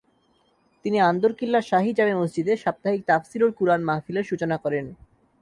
[0.85, 4.85] তিনি আন্দরকিল্লা শাহী জামে মসজিদে সাপ্তাহিক তাফসীরুল কুরআন মাহফিলের সূচনা করেন।